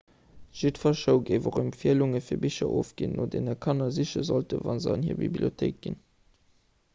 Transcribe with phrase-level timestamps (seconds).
[0.59, 4.93] jiddwer show géif och empfielunge fir bicher ofginn no deene kanner siche sollten wa se
[4.97, 6.01] an hir bibliothéik ginn